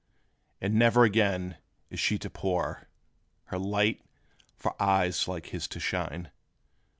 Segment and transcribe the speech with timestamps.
[0.59, 1.57] And ne'er again
[1.91, 2.87] is she to pour
[3.45, 4.01] Her light,
[4.55, 6.31] for eyes like his to shine.